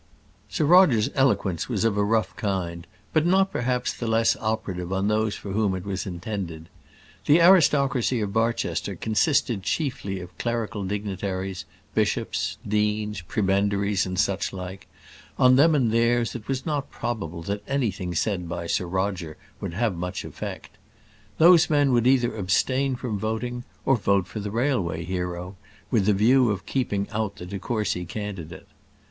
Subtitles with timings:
[0.49, 5.07] Sir Roger's eloquence was of a rough kind; but not perhaps the less operative on
[5.09, 6.69] those for whom it was intended.
[7.27, 14.87] The aristocracy of Barchester consisted chiefly of clerical dignitaries, bishops, deans, prebendaries, and such like:
[15.37, 19.75] on them and theirs it was not probable that anything said by Sir Roger would
[19.75, 20.79] have much effect.
[21.37, 25.57] Those men would either abstain from voting, or vote for the railway hero,
[25.91, 28.67] with the view of keeping out the de Courcy candidate.